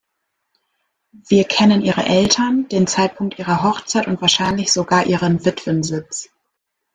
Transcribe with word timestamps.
Wir 1.27 1.43
kennen 1.43 1.83
ihre 1.83 2.03
Eltern, 2.05 2.67
den 2.69 2.87
Zeitpunkt 2.87 3.37
ihrer 3.37 3.61
Hochzeit 3.61 4.07
und 4.07 4.19
wahrscheinlich 4.19 4.73
sogar 4.73 5.05
ihren 5.05 5.45
Witwensitz. 5.45 6.31